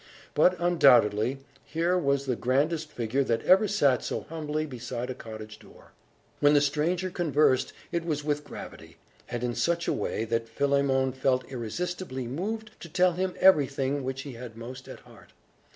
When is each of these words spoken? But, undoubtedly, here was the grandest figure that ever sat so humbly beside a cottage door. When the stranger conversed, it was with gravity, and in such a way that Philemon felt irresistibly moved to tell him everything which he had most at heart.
But, 0.33 0.55
undoubtedly, 0.57 1.37
here 1.63 1.95
was 1.95 2.25
the 2.25 2.35
grandest 2.35 2.89
figure 2.91 3.23
that 3.25 3.43
ever 3.43 3.67
sat 3.67 4.03
so 4.03 4.21
humbly 4.29 4.65
beside 4.65 5.11
a 5.11 5.13
cottage 5.13 5.59
door. 5.59 5.91
When 6.39 6.55
the 6.55 6.59
stranger 6.61 7.11
conversed, 7.11 7.71
it 7.91 8.03
was 8.03 8.23
with 8.23 8.43
gravity, 8.43 8.97
and 9.29 9.43
in 9.43 9.53
such 9.53 9.87
a 9.87 9.93
way 9.93 10.25
that 10.25 10.49
Philemon 10.49 11.11
felt 11.11 11.45
irresistibly 11.51 12.25
moved 12.25 12.71
to 12.79 12.89
tell 12.89 13.11
him 13.13 13.35
everything 13.39 14.03
which 14.03 14.23
he 14.23 14.31
had 14.33 14.57
most 14.57 14.87
at 14.87 15.01
heart. 15.01 15.33